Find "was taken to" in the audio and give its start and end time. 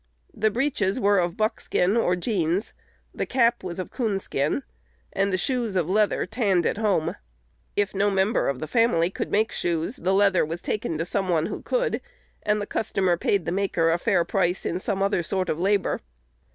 10.43-11.05